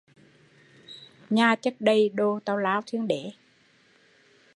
Nhà 1.29 1.55
chất 1.55 1.75
đẩy 1.79 2.09
đồ 2.09 2.39
tào 2.45 2.57
lao 2.57 2.81
tịnh 2.91 3.07
đế 3.07 3.31